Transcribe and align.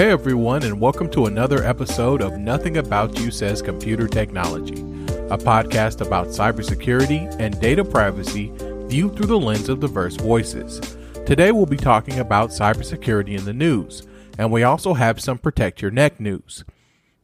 Hey 0.00 0.12
everyone, 0.12 0.62
and 0.62 0.80
welcome 0.80 1.10
to 1.10 1.26
another 1.26 1.62
episode 1.62 2.22
of 2.22 2.38
Nothing 2.38 2.78
About 2.78 3.18
You 3.18 3.30
Says 3.30 3.60
Computer 3.60 4.08
Technology, 4.08 4.80
a 5.28 5.36
podcast 5.36 6.00
about 6.00 6.28
cybersecurity 6.28 7.38
and 7.38 7.60
data 7.60 7.84
privacy 7.84 8.50
viewed 8.86 9.14
through 9.14 9.26
the 9.26 9.38
lens 9.38 9.68
of 9.68 9.80
diverse 9.80 10.16
voices. 10.16 10.80
Today 11.26 11.52
we'll 11.52 11.66
be 11.66 11.76
talking 11.76 12.18
about 12.18 12.48
cybersecurity 12.48 13.36
in 13.36 13.44
the 13.44 13.52
news, 13.52 14.06
and 14.38 14.50
we 14.50 14.62
also 14.62 14.94
have 14.94 15.20
some 15.20 15.36
Protect 15.36 15.82
Your 15.82 15.90
Neck 15.90 16.18
news. 16.18 16.64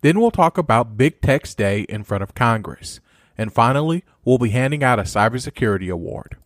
Then 0.03 0.21
we'll 0.21 0.31
talk 0.31 0.59
about 0.59 0.99
Big 0.99 1.23
Tech's 1.23 1.55
Day 1.55 1.87
in 1.89 2.05
front 2.05 2.23
of 2.23 2.35
Congress. 2.35 3.01
And 3.39 3.55
finally, 3.55 4.05
we'll 4.23 4.37
be 4.37 4.51
handing 4.51 4.85
out 4.85 4.99
a 4.99 5.05
cybersecurity 5.05 5.91
award. 5.91 6.37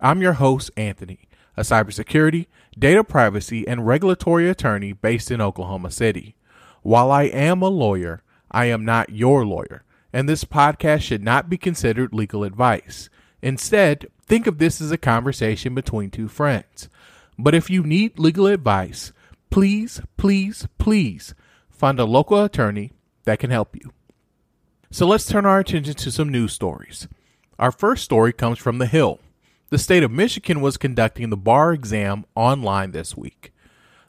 I'm 0.00 0.20
your 0.20 0.32
host, 0.32 0.72
Anthony, 0.76 1.28
a 1.56 1.62
cybersecurity, 1.62 2.46
data 2.78 3.04
privacy, 3.04 3.66
and 3.66 3.86
regulatory 3.86 4.48
attorney 4.48 4.92
based 4.92 5.30
in 5.30 5.40
Oklahoma 5.40 5.90
City. 5.90 6.34
While 6.82 7.10
I 7.10 7.24
am 7.24 7.62
a 7.62 7.68
lawyer, 7.68 8.22
I 8.50 8.66
am 8.66 8.84
not 8.84 9.10
your 9.10 9.44
lawyer, 9.44 9.84
and 10.12 10.28
this 10.28 10.44
podcast 10.44 11.02
should 11.02 11.22
not 11.22 11.50
be 11.50 11.58
considered 11.58 12.12
legal 12.12 12.44
advice. 12.44 13.08
Instead, 13.42 14.06
think 14.26 14.46
of 14.46 14.58
this 14.58 14.80
as 14.80 14.90
a 14.90 14.98
conversation 14.98 15.74
between 15.74 16.10
two 16.10 16.28
friends. 16.28 16.88
But 17.38 17.54
if 17.54 17.70
you 17.70 17.82
need 17.82 18.18
legal 18.18 18.46
advice, 18.46 19.12
please, 19.50 20.00
please, 20.16 20.68
please 20.78 21.34
find 21.68 21.98
a 21.98 22.04
local 22.04 22.42
attorney 22.42 22.92
that 23.24 23.38
can 23.38 23.50
help 23.50 23.74
you. 23.74 23.92
So 24.90 25.06
let's 25.06 25.26
turn 25.26 25.46
our 25.46 25.60
attention 25.60 25.94
to 25.94 26.10
some 26.10 26.28
news 26.28 26.52
stories. 26.52 27.08
Our 27.58 27.70
first 27.70 28.04
story 28.04 28.32
comes 28.32 28.58
from 28.58 28.78
The 28.78 28.86
Hill. 28.86 29.20
The 29.70 29.78
state 29.78 30.02
of 30.02 30.10
Michigan 30.10 30.60
was 30.60 30.76
conducting 30.76 31.30
the 31.30 31.36
bar 31.36 31.72
exam 31.72 32.24
online 32.34 32.90
this 32.90 33.16
week. 33.16 33.52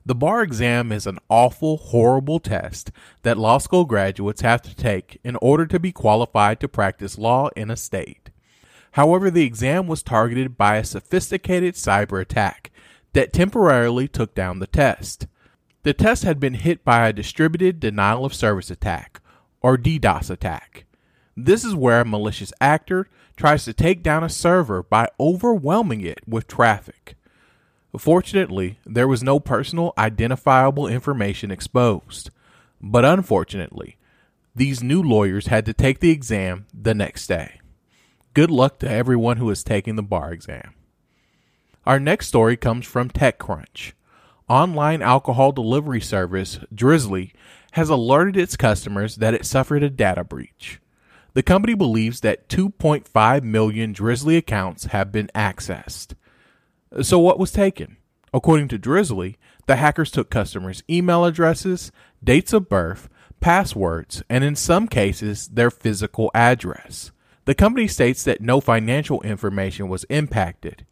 The 0.04 0.16
bar 0.16 0.42
exam 0.42 0.92
is 0.92 1.06
an 1.06 1.20
awful, 1.30 1.78
horrible 1.78 2.40
test 2.40 2.92
that 3.22 3.38
law 3.38 3.60
school 3.60 3.86
graduates 3.86 4.42
have 4.42 4.64
to 4.64 4.76
take 4.76 5.20
in 5.24 5.36
order 5.36 5.68
to 5.68 5.80
be 5.80 5.92
qualified 5.92 6.60
to 6.62 6.68
practice 6.68 7.20
law 7.20 7.50
in 7.56 7.70
a 7.70 7.78
state. 7.78 8.32
However, 8.94 9.30
the 9.30 9.46
exam 9.46 9.86
was 9.86 10.02
targeted 10.02 10.58
by 10.58 10.78
a 10.78 10.84
sophisticated 10.84 11.76
cyber 11.76 12.20
attack 12.20 12.72
that 13.14 13.32
temporarily 13.32 14.08
took 14.08 14.34
down 14.34 14.58
the 14.58 14.66
test. 14.66 15.28
The 15.84 15.94
test 15.94 16.24
had 16.24 16.40
been 16.40 16.56
hit 16.56 16.84
by 16.84 17.08
a 17.08 17.14
distributed 17.14 17.80
denial 17.80 18.26
of 18.26 18.34
service 18.34 18.72
attack, 18.72 19.22
or 19.62 19.78
DDoS 19.78 20.32
attack. 20.32 20.86
This 21.36 21.64
is 21.64 21.76
where 21.76 22.02
a 22.02 22.06
malicious 22.06 22.54
actor 22.60 23.08
tries 23.38 23.66
to 23.66 23.74
take 23.74 24.04
down 24.04 24.24
a 24.24 24.30
server 24.30 24.84
by 24.84 25.10
overwhelming 25.20 26.02
it 26.02 26.20
with 26.28 26.48
traffic. 26.48 27.16
Fortunately, 27.98 28.80
there 28.86 29.08
was 29.08 29.24
no 29.24 29.40
personal 29.40 29.94
identifiable 29.98 30.88
information 30.88 31.52
exposed. 31.52 32.30
But 32.82 33.06
unfortunately, 33.06 33.98
these 34.56 34.84
new 34.84 35.02
lawyers 35.02 35.48
had 35.48 35.66
to 35.66 35.74
take 35.74 36.00
the 36.00 36.12
exam 36.12 36.66
the 36.74 36.94
next 36.94 37.28
day. 37.28 37.60
Good 38.34 38.52
luck 38.52 38.80
to 38.80 38.90
everyone 38.90 39.38
who 39.38 39.50
is 39.50 39.64
taking 39.64 39.96
the 39.96 40.04
bar 40.04 40.32
exam. 40.32 40.74
Our 41.86 42.00
next 42.00 42.28
story 42.28 42.58
comes 42.58 42.86
from 42.86 43.10
TechCrunch. 43.10 43.94
Online 44.48 45.02
alcohol 45.02 45.52
delivery 45.52 46.02
service 46.02 46.60
Drizly 46.74 47.32
has 47.74 47.90
alerted 47.90 48.38
its 48.38 48.58
customers 48.58 49.18
that 49.18 49.34
it 49.34 49.46
suffered 49.46 49.84
a 49.84 49.90
data 49.90 50.24
breach. 50.24 50.80
The 51.34 51.44
company 51.44 51.76
believes 51.76 52.20
that 52.22 52.50
2.5 52.50 53.44
million 53.44 53.94
Drizly 53.94 54.38
accounts 54.38 54.86
have 54.86 55.12
been 55.12 55.30
accessed. 55.34 56.14
So, 57.02 57.20
what 57.20 57.40
was 57.40 57.52
taken? 57.52 57.98
According 58.34 58.68
to 58.70 58.80
Drizly, 58.80 59.36
the 59.66 59.78
hackers 59.78 60.12
took 60.12 60.30
customers' 60.30 60.84
email 60.90 61.24
addresses, 61.24 61.92
dates 62.22 62.52
of 62.52 62.68
birth, 62.68 63.08
passwords, 63.40 64.24
and 64.30 64.44
in 64.44 64.56
some 64.56 64.88
cases, 64.88 65.48
their 65.48 65.72
physical 65.72 66.32
address. 66.34 67.12
The 67.46 67.56
company 67.56 67.88
states 67.88 68.24
that 68.24 68.42
no 68.42 68.60
financial 68.62 69.22
information 69.22 69.88
was 69.88 70.04
impacted. 70.06 70.86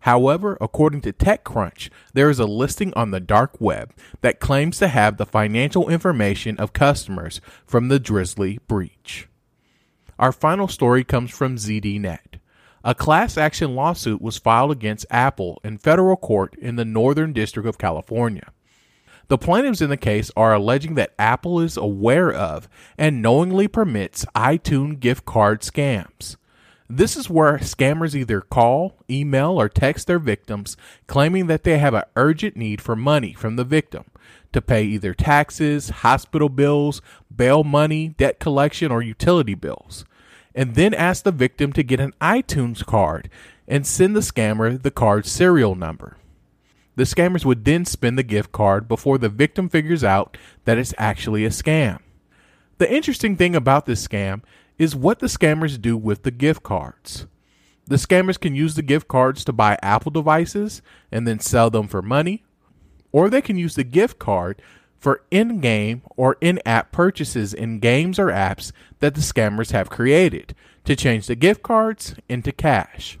However, 0.00 0.56
according 0.60 1.00
to 1.02 1.12
TechCrunch, 1.12 1.88
there 2.12 2.30
is 2.30 2.38
a 2.38 2.44
listing 2.44 2.92
on 2.94 3.10
the 3.10 3.20
dark 3.20 3.60
web 3.60 3.92
that 4.20 4.40
claims 4.40 4.78
to 4.78 4.88
have 4.88 5.16
the 5.16 5.26
financial 5.26 5.88
information 5.88 6.58
of 6.58 6.72
customers 6.72 7.40
from 7.66 7.88
the 7.88 7.98
Drizly 7.98 8.58
breach. 8.68 9.28
Our 10.18 10.32
final 10.32 10.66
story 10.66 11.04
comes 11.04 11.30
from 11.30 11.56
ZDNet. 11.56 12.40
A 12.82 12.94
class 12.94 13.36
action 13.36 13.74
lawsuit 13.74 14.22
was 14.22 14.38
filed 14.38 14.70
against 14.70 15.04
Apple 15.10 15.60
in 15.62 15.76
federal 15.76 16.16
court 16.16 16.54
in 16.56 16.76
the 16.76 16.84
Northern 16.84 17.32
District 17.32 17.68
of 17.68 17.78
California. 17.78 18.50
The 19.28 19.36
plaintiffs 19.36 19.80
in 19.80 19.90
the 19.90 19.96
case 19.96 20.30
are 20.36 20.54
alleging 20.54 20.94
that 20.94 21.12
Apple 21.18 21.60
is 21.60 21.76
aware 21.76 22.32
of 22.32 22.68
and 22.96 23.20
knowingly 23.20 23.68
permits 23.68 24.24
iTunes 24.36 25.00
gift 25.00 25.24
card 25.24 25.62
scams. 25.62 26.36
This 26.88 27.16
is 27.16 27.28
where 27.28 27.58
scammers 27.58 28.14
either 28.14 28.40
call, 28.40 28.96
email, 29.10 29.60
or 29.60 29.68
text 29.68 30.06
their 30.06 30.20
victims 30.20 30.76
claiming 31.08 31.48
that 31.48 31.64
they 31.64 31.78
have 31.78 31.94
an 31.94 32.04
urgent 32.14 32.56
need 32.56 32.80
for 32.80 32.94
money 32.94 33.32
from 33.32 33.56
the 33.56 33.64
victim 33.64 34.04
to 34.52 34.62
pay 34.62 34.84
either 34.84 35.14
taxes, 35.14 35.90
hospital 35.90 36.48
bills, 36.48 37.02
bail 37.34 37.64
money, 37.64 38.08
debt 38.08 38.38
collection, 38.38 38.90
or 38.90 39.02
utility 39.02 39.54
bills, 39.54 40.04
and 40.54 40.74
then 40.74 40.94
ask 40.94 41.24
the 41.24 41.32
victim 41.32 41.72
to 41.72 41.82
get 41.82 42.00
an 42.00 42.14
iTunes 42.20 42.84
card 42.84 43.28
and 43.68 43.86
send 43.86 44.16
the 44.16 44.20
scammer 44.20 44.80
the 44.80 44.90
card's 44.90 45.30
serial 45.30 45.74
number. 45.74 46.16
The 46.96 47.02
scammers 47.02 47.44
would 47.44 47.64
then 47.64 47.84
spend 47.84 48.16
the 48.18 48.22
gift 48.22 48.52
card 48.52 48.88
before 48.88 49.18
the 49.18 49.28
victim 49.28 49.68
figures 49.68 50.02
out 50.02 50.38
that 50.64 50.78
it's 50.78 50.94
actually 50.96 51.44
a 51.44 51.50
scam. 51.50 51.98
The 52.78 52.92
interesting 52.92 53.36
thing 53.36 53.54
about 53.54 53.84
this 53.84 54.06
scam 54.06 54.42
is 54.78 54.96
what 54.96 55.18
the 55.18 55.26
scammers 55.26 55.80
do 55.80 55.96
with 55.96 56.22
the 56.22 56.30
gift 56.30 56.62
cards. 56.62 57.26
The 57.86 57.96
scammers 57.96 58.40
can 58.40 58.54
use 58.54 58.74
the 58.74 58.82
gift 58.82 59.08
cards 59.08 59.44
to 59.44 59.52
buy 59.52 59.78
Apple 59.82 60.10
devices 60.10 60.82
and 61.12 61.26
then 61.26 61.38
sell 61.38 61.70
them 61.70 61.86
for 61.86 62.02
money, 62.02 62.44
or 63.16 63.30
they 63.30 63.40
can 63.40 63.56
use 63.56 63.76
the 63.76 63.82
gift 63.82 64.18
card 64.18 64.60
for 64.98 65.22
in 65.30 65.58
game 65.58 66.02
or 66.18 66.36
in 66.42 66.60
app 66.66 66.92
purchases 66.92 67.54
in 67.54 67.78
games 67.78 68.18
or 68.18 68.26
apps 68.26 68.72
that 68.98 69.14
the 69.14 69.22
scammers 69.22 69.72
have 69.72 69.88
created 69.88 70.54
to 70.84 70.94
change 70.94 71.26
the 71.26 71.34
gift 71.34 71.62
cards 71.62 72.14
into 72.28 72.52
cash. 72.52 73.18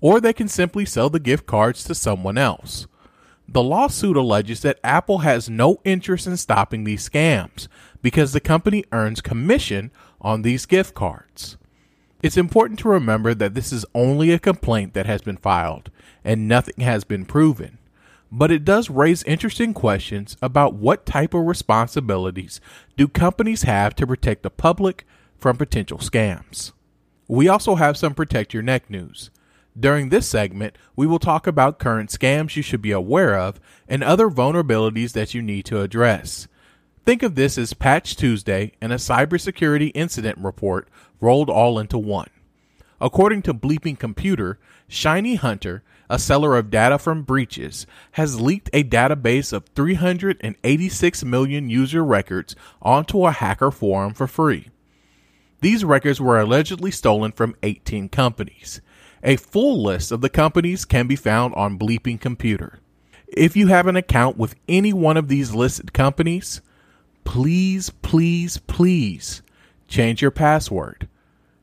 Or 0.00 0.20
they 0.20 0.32
can 0.32 0.48
simply 0.48 0.84
sell 0.84 1.10
the 1.10 1.20
gift 1.20 1.46
cards 1.46 1.84
to 1.84 1.94
someone 1.94 2.36
else. 2.36 2.88
The 3.46 3.62
lawsuit 3.62 4.16
alleges 4.16 4.62
that 4.62 4.80
Apple 4.82 5.18
has 5.18 5.48
no 5.48 5.78
interest 5.84 6.26
in 6.26 6.36
stopping 6.36 6.82
these 6.82 7.08
scams 7.08 7.68
because 8.02 8.32
the 8.32 8.40
company 8.40 8.82
earns 8.90 9.20
commission 9.20 9.92
on 10.20 10.42
these 10.42 10.66
gift 10.66 10.96
cards. 10.96 11.56
It's 12.20 12.36
important 12.36 12.80
to 12.80 12.88
remember 12.88 13.32
that 13.32 13.54
this 13.54 13.72
is 13.72 13.86
only 13.94 14.32
a 14.32 14.40
complaint 14.40 14.94
that 14.94 15.06
has 15.06 15.22
been 15.22 15.36
filed 15.36 15.88
and 16.24 16.48
nothing 16.48 16.80
has 16.80 17.04
been 17.04 17.26
proven 17.26 17.78
but 18.30 18.50
it 18.50 18.64
does 18.64 18.90
raise 18.90 19.22
interesting 19.24 19.72
questions 19.72 20.36
about 20.42 20.74
what 20.74 21.06
type 21.06 21.34
of 21.34 21.46
responsibilities 21.46 22.60
do 22.96 23.08
companies 23.08 23.62
have 23.62 23.94
to 23.96 24.06
protect 24.06 24.42
the 24.42 24.50
public 24.50 25.06
from 25.36 25.56
potential 25.56 25.98
scams. 25.98 26.72
We 27.26 27.48
also 27.48 27.76
have 27.76 27.96
some 27.96 28.14
protect 28.14 28.54
your 28.54 28.62
neck 28.62 28.90
news. 28.90 29.30
During 29.78 30.08
this 30.08 30.28
segment, 30.28 30.76
we 30.96 31.06
will 31.06 31.18
talk 31.18 31.46
about 31.46 31.78
current 31.78 32.10
scams 32.10 32.56
you 32.56 32.62
should 32.62 32.82
be 32.82 32.90
aware 32.90 33.38
of 33.38 33.60
and 33.86 34.02
other 34.02 34.28
vulnerabilities 34.28 35.12
that 35.12 35.34
you 35.34 35.42
need 35.42 35.64
to 35.66 35.80
address. 35.80 36.48
Think 37.04 37.22
of 37.22 37.36
this 37.36 37.56
as 37.56 37.74
Patch 37.74 38.16
Tuesday 38.16 38.72
and 38.80 38.92
a 38.92 38.96
cybersecurity 38.96 39.92
incident 39.94 40.38
report 40.38 40.88
rolled 41.20 41.48
all 41.48 41.78
into 41.78 41.96
one. 41.96 42.28
According 43.00 43.42
to 43.42 43.54
Bleeping 43.54 43.98
Computer, 43.98 44.58
Shiny 44.88 45.36
Hunter 45.36 45.82
a 46.10 46.18
seller 46.18 46.56
of 46.56 46.70
data 46.70 46.98
from 46.98 47.22
breaches, 47.22 47.86
has 48.12 48.40
leaked 48.40 48.70
a 48.72 48.84
database 48.84 49.52
of 49.52 49.66
386 49.74 51.24
million 51.24 51.68
user 51.68 52.04
records 52.04 52.56
onto 52.80 53.26
a 53.26 53.32
hacker 53.32 53.70
forum 53.70 54.14
for 54.14 54.26
free. 54.26 54.68
These 55.60 55.84
records 55.84 56.20
were 56.20 56.40
allegedly 56.40 56.90
stolen 56.90 57.32
from 57.32 57.56
18 57.62 58.08
companies. 58.08 58.80
A 59.22 59.36
full 59.36 59.82
list 59.82 60.12
of 60.12 60.20
the 60.20 60.28
companies 60.28 60.84
can 60.84 61.06
be 61.08 61.16
found 61.16 61.54
on 61.54 61.78
Bleeping 61.78 62.20
Computer. 62.20 62.78
If 63.26 63.56
you 63.56 63.66
have 63.66 63.86
an 63.86 63.96
account 63.96 64.38
with 64.38 64.54
any 64.68 64.92
one 64.92 65.16
of 65.16 65.28
these 65.28 65.54
listed 65.54 65.92
companies, 65.92 66.62
please, 67.24 67.90
please, 67.90 68.58
please 68.58 69.42
change 69.88 70.22
your 70.22 70.30
password. 70.30 71.08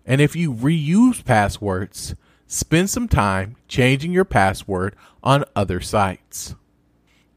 And 0.05 0.21
if 0.21 0.35
you 0.35 0.53
reuse 0.53 1.23
passwords, 1.25 2.15
spend 2.47 2.89
some 2.89 3.07
time 3.07 3.55
changing 3.67 4.11
your 4.11 4.25
password 4.25 4.95
on 5.23 5.45
other 5.55 5.81
sites. 5.81 6.55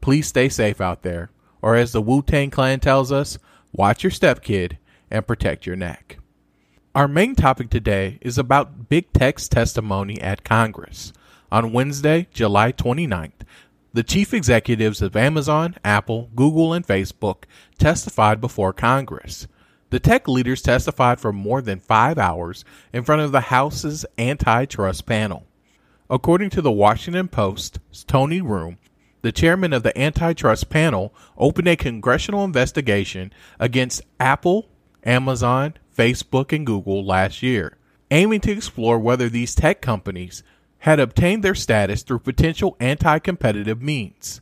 Please 0.01 0.27
stay 0.27 0.49
safe 0.49 0.79
out 0.79 1.01
there, 1.01 1.31
or 1.61 1.75
as 1.75 1.91
the 1.91 2.01
Wu 2.01 2.21
Tang 2.21 2.51
Clan 2.51 2.79
tells 2.79 3.11
us, 3.11 3.37
watch 3.73 4.03
your 4.03 4.11
step 4.11 4.43
kid 4.43 4.77
and 5.09 5.27
protect 5.27 5.65
your 5.65 5.75
neck. 5.75 6.19
Our 6.95 7.07
main 7.07 7.35
topic 7.35 7.69
today 7.69 8.17
is 8.21 8.37
about 8.37 8.89
Big 8.89 9.11
Tech's 9.13 9.47
testimony 9.47 10.19
at 10.21 10.43
Congress. 10.43 11.13
On 11.51 11.73
Wednesday, 11.73 12.27
July 12.33 12.71
29th, 12.71 13.41
The 13.93 14.03
chief 14.03 14.33
executives 14.33 15.01
of 15.01 15.15
Amazon, 15.15 15.75
Apple, 15.83 16.29
Google, 16.35 16.73
and 16.73 16.85
Facebook 16.85 17.45
testified 17.79 18.39
before 18.39 18.71
Congress. 18.73 19.47
The 19.89 19.99
tech 19.99 20.27
leaders 20.27 20.61
testified 20.61 21.19
for 21.19 21.33
more 21.33 21.61
than 21.61 21.79
five 21.79 22.17
hours 22.17 22.63
in 22.93 23.03
front 23.03 23.21
of 23.21 23.31
the 23.31 23.41
House's 23.41 24.05
antitrust 24.17 25.05
panel. 25.05 25.47
According 26.09 26.51
to 26.51 26.61
the 26.61 26.71
Washington 26.71 27.27
Post's 27.27 28.03
Tony 28.03 28.41
Romm, 28.41 28.77
the 29.21 29.31
chairman 29.31 29.73
of 29.73 29.83
the 29.83 29.97
antitrust 29.99 30.69
panel 30.69 31.13
opened 31.37 31.67
a 31.67 31.75
congressional 31.75 32.43
investigation 32.43 33.33
against 33.59 34.01
Apple, 34.19 34.69
Amazon, 35.03 35.73
Facebook, 35.95 36.55
and 36.55 36.65
Google 36.65 37.03
last 37.03 37.41
year, 37.41 37.77
aiming 38.11 38.41
to 38.41 38.51
explore 38.51 38.99
whether 38.99 39.27
these 39.27 39.55
tech 39.55 39.81
companies 39.81 40.43
had 40.79 40.99
obtained 40.99 41.43
their 41.43 41.55
status 41.55 42.03
through 42.03 42.19
potential 42.19 42.77
anti 42.79 43.19
competitive 43.19 43.81
means. 43.81 44.39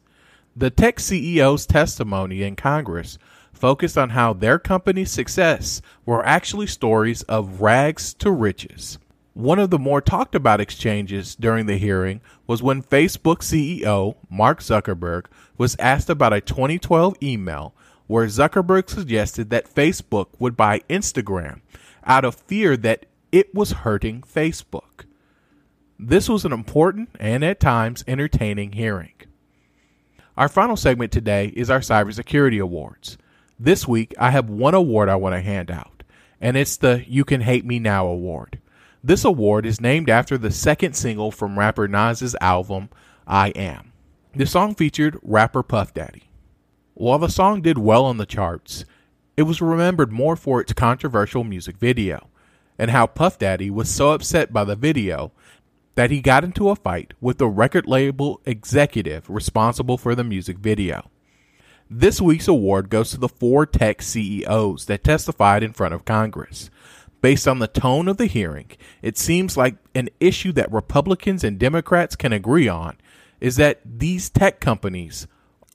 The 0.56 0.70
tech 0.70 0.98
CEO's 0.98 1.66
testimony 1.66 2.44
in 2.44 2.56
Congress 2.56 3.18
focused 3.58 3.98
on 3.98 4.12
how 4.12 4.34
their 4.34 4.60
company's 4.60 5.12
success 5.12 5.82
were 6.06 6.26
actually 6.26 6.68
stories 6.68 7.24
of 7.24 7.62
rags 7.62 8.14
to 8.16 8.32
riches. 8.32 8.98
One 9.34 9.60
of 9.60 9.70
the 9.70 9.78
more 9.78 10.02
talked 10.02 10.34
about 10.34 10.62
exchanges 10.62 11.36
during 11.36 11.66
the 11.66 11.78
hearing 11.78 12.22
was 12.48 12.64
when 12.64 12.82
Facebook 12.82 13.40
CEO 13.40 14.16
Mark 14.30 14.62
Zuckerberg 14.62 15.26
was 15.58 15.76
asked 15.78 16.10
about 16.10 16.34
a 16.34 16.42
2012 16.42 17.16
email 17.22 17.76
where 18.08 18.26
Zuckerberg 18.26 18.90
suggested 18.90 19.50
that 19.50 19.74
Facebook 19.74 20.28
would 20.40 20.58
buy 20.58 20.80
Instagram 20.90 21.62
out 22.04 22.26
of 22.26 22.36
fear 22.36 22.78
that 22.78 23.06
it 23.32 23.54
was 23.54 23.72
hurting 23.72 24.22
Facebook. 24.22 25.06
This 26.00 26.30
was 26.30 26.46
an 26.46 26.54
important 26.54 27.10
and 27.20 27.44
at 27.44 27.60
times 27.60 28.04
entertaining 28.08 28.72
hearing. 28.72 29.14
Our 30.38 30.48
final 30.48 30.78
segment 30.78 31.12
today 31.12 31.52
is 31.56 31.70
our 31.70 31.80
Cybersecurity 31.80 32.62
Awards. 32.62 33.18
This 33.60 33.88
week, 33.88 34.14
I 34.20 34.30
have 34.30 34.52
one 34.52 34.76
award 34.76 35.10
I 35.10 35.16
want 35.16 35.34
to 35.34 35.42
hand 35.42 35.72
out, 35.72 36.04
and 36.40 36.56
it's 36.56 36.78
the 36.78 37.04
You 37.08 37.26
Can 37.26 37.42
Hate 37.42 37.66
Me 37.66 37.80
Now 37.80 38.06
Award. 38.06 38.60
This 39.04 39.26
award 39.26 39.66
is 39.66 39.82
named 39.82 40.12
after 40.12 40.38
the 40.38 40.52
second 40.52 40.94
single 40.94 41.32
from 41.32 41.58
rapper 41.58 41.88
Nas's 41.88 42.36
album, 42.40 42.90
I 43.26 43.50
Am. 43.50 43.94
The 44.36 44.46
song 44.46 44.76
featured 44.76 45.18
rapper 45.24 45.64
Puff 45.64 45.92
Daddy. 45.92 46.30
While 46.94 47.18
the 47.18 47.30
song 47.30 47.64
did 47.64 47.80
well 47.80 48.06
on 48.06 48.18
the 48.18 48.28
charts, 48.28 48.86
it 49.36 49.44
was 49.44 49.60
remembered 49.60 50.12
more 50.12 50.36
for 50.36 50.62
its 50.62 50.74
controversial 50.74 51.44
music 51.44 51.78
video, 51.78 52.28
and 52.78 52.92
how 52.92 53.08
Puff 53.08 53.40
Daddy 53.40 53.72
was 53.72 53.90
so 53.90 54.12
upset 54.12 54.54
by 54.54 54.66
the 54.66 54.76
video 54.76 55.32
that 55.96 56.12
he 56.12 56.22
got 56.22 56.44
into 56.44 56.70
a 56.70 56.76
fight 56.76 57.16
with 57.20 57.40
the 57.40 57.48
record 57.48 57.88
label 57.88 58.40
executive 58.46 59.28
responsible 59.28 59.98
for 59.98 60.14
the 60.14 60.24
music 60.24 60.60
video. 60.60 61.10
This 61.90 62.20
week's 62.20 62.48
award 62.50 62.90
goes 62.90 63.12
to 63.12 63.18
the 63.18 63.30
four 63.30 63.66
tech 63.66 64.02
CEOs 64.02 64.86
that 64.86 65.04
testified 65.04 65.64
in 65.64 65.72
front 65.72 65.94
of 65.94 66.06
Congress. 66.06 66.70
Based 67.22 67.48
on 67.48 67.60
the 67.60 67.68
tone 67.68 68.08
of 68.08 68.18
the 68.18 68.26
hearing, 68.26 68.72
it 69.02 69.18
seems 69.18 69.58
like 69.58 69.78
an 69.96 70.10
issue 70.20 70.52
that 70.52 70.72
Republicans 70.72 71.44
and 71.44 71.58
Democrats 71.58 72.16
can 72.16 72.34
agree 72.34 72.68
on 72.68 72.98
is 73.40 73.56
that 73.56 73.80
these 73.86 74.30
tech 74.30 74.60
companies 74.60 75.28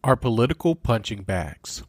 are 0.04 0.16
political 0.16 0.74
punching 0.74 1.22
bags. 1.22 1.82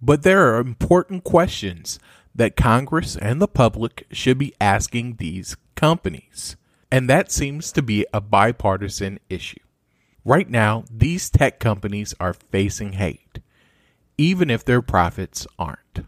But 0.00 0.22
there 0.22 0.54
are 0.54 0.60
important 0.60 1.24
questions 1.24 1.98
that 2.34 2.56
Congress 2.56 3.16
and 3.16 3.40
the 3.40 3.48
public 3.48 4.06
should 4.12 4.38
be 4.38 4.54
asking 4.60 5.16
these 5.16 5.56
companies. 5.74 6.56
And 6.90 7.08
that 7.08 7.30
seems 7.32 7.72
to 7.72 7.82
be 7.82 8.06
a 8.12 8.20
bipartisan 8.20 9.18
issue. 9.28 9.60
Right 10.24 10.50
now, 10.50 10.84
these 10.90 11.30
tech 11.30 11.58
companies 11.58 12.14
are 12.20 12.34
facing 12.34 12.92
hate, 12.92 13.40
even 14.18 14.50
if 14.50 14.64
their 14.64 14.82
profits 14.82 15.46
aren't. 15.58 16.06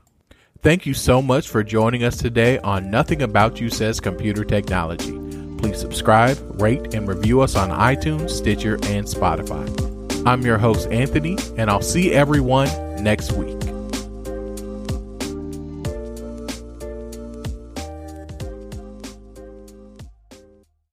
Thank 0.60 0.84
you 0.86 0.94
so 0.94 1.22
much 1.22 1.48
for 1.48 1.64
joining 1.64 2.04
us 2.04 2.18
today 2.18 2.58
on 2.58 2.90
Nothing 2.90 3.22
About 3.22 3.58
You 3.58 3.70
Says 3.70 4.00
Computer 4.00 4.44
Technology. 4.44 5.18
Please 5.56 5.80
subscribe, 5.80 6.38
rate, 6.60 6.94
and 6.94 7.08
review 7.08 7.40
us 7.40 7.56
on 7.56 7.70
iTunes, 7.70 8.30
Stitcher, 8.30 8.74
and 8.84 9.06
Spotify. 9.06 9.66
I'm 10.26 10.42
your 10.42 10.58
host, 10.58 10.88
Anthony, 10.90 11.38
and 11.56 11.70
I'll 11.70 11.82
see 11.82 12.12
everyone 12.12 12.68
next 13.02 13.32
week. 13.32 13.71